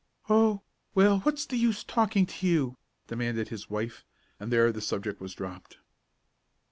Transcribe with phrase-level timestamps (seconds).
[0.29, 0.63] "Oh,
[0.95, 4.03] well, what's the use talking to you?" demanded his wife;
[4.39, 5.77] and there the subject was dropped.